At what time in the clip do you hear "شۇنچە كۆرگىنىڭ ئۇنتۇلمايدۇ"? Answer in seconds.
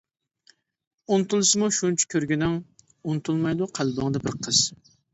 1.81-3.73